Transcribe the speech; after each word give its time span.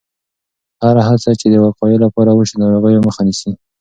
هره 0.83 1.01
هڅه 1.09 1.31
چې 1.39 1.47
د 1.53 1.55
وقایې 1.65 1.97
لپاره 2.05 2.31
وشي، 2.33 2.55
د 2.57 2.59
ناروغیو 2.63 3.05
مخه 3.07 3.21
نیسي. 3.27 3.51